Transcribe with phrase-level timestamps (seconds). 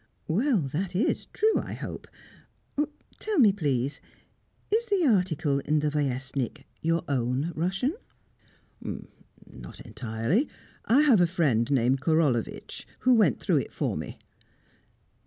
[0.27, 2.07] "Well, that is true, I hope.
[3.19, 4.01] Tell me, please;
[4.73, 7.93] is the article in the Vyestnik your own Russian?"
[8.81, 10.49] "Not entirely.
[10.85, 14.17] I have a friend named Korolevitch, who went through it for me."